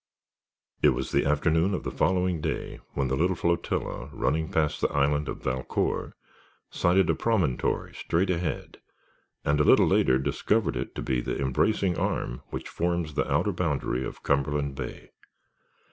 It 0.81 0.95
was 0.95 1.11
the 1.11 1.27
afternoon 1.27 1.75
of 1.75 1.83
the 1.83 1.91
following 1.91 2.41
day 2.41 2.79
when 2.95 3.07
the 3.07 3.15
little 3.15 3.35
flotilla, 3.35 4.07
running 4.11 4.49
past 4.49 4.81
the 4.81 4.89
island 4.91 5.29
of 5.29 5.43
Valcour, 5.43 6.13
sighted 6.71 7.07
a 7.11 7.13
promontory 7.13 7.93
straight 7.93 8.31
ahead 8.31 8.79
and 9.45 9.59
a 9.59 9.63
little 9.63 9.85
later 9.85 10.17
discovered 10.17 10.75
it 10.75 10.95
to 10.95 11.03
be 11.03 11.21
the 11.21 11.39
embracing 11.39 11.99
arm 11.99 12.41
which 12.49 12.67
forms 12.67 13.13
the 13.13 13.31
outer 13.31 13.51
boundary 13.51 14.03
of 14.03 14.23
Cumberland 14.23 14.73
Bay. 14.73 15.11